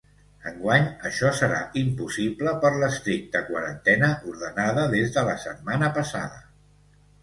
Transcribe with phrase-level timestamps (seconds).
[0.51, 6.47] Enguany, això serà impossible, per l’estricta quarantena ordenada des de la setmana passada.